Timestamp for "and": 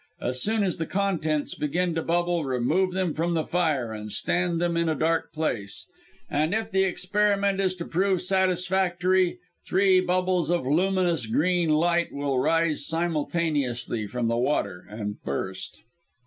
3.93-4.11, 6.27-6.55, 14.89-15.21